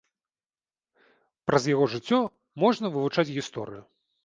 Праз 1.51 1.63
яго 1.75 1.85
жыццё 1.93 2.19
можна 2.65 2.93
вывучаць 2.99 3.29
гісторыю. 3.37 3.81